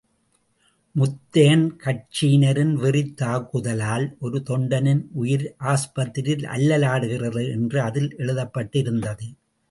முத்தையன் 0.95 1.65
கட்சியினரின் 1.83 2.71
வெறித் 2.73 3.21
தாக்குதலால் 3.21 4.17
ஒரு 4.19 4.43
தொண்டனின் 4.49 5.03
உயிர், 5.11 5.55
ஆஸ்பத்திரியில 5.59 6.47
அல்லாடுகிறது 6.55 7.51
என்று 7.51 7.81
அதில் 7.81 8.15
எழுதப் 8.17 8.57
பட்டிருந்தது. 8.57 9.27